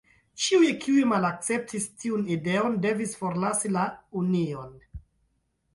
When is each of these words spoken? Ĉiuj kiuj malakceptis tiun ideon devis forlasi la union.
Ĉiuj 0.43 0.69
kiuj 0.85 1.03
malakceptis 1.11 1.85
tiun 2.05 2.25
ideon 2.37 2.81
devis 2.87 3.15
forlasi 3.21 3.73
la 3.77 3.87
union. 4.25 4.77